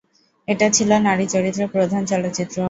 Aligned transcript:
এটা 0.47 0.67
ছিল 0.69 0.89
নারী 1.07 1.25
চরিত্র 1.33 1.61
প্রধান 1.73 2.01
চলচ্চিত্র। 2.05 2.57